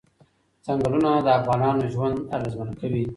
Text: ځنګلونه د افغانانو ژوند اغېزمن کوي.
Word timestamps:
ځنګلونه 0.65 1.11
د 1.25 1.27
افغانانو 1.39 1.83
ژوند 1.93 2.17
اغېزمن 2.35 2.69
کوي. 2.79 3.03